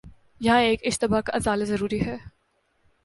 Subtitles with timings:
[0.39, 2.17] یہاں ایک اشتباہ کا ازالہ ضروری ہے۔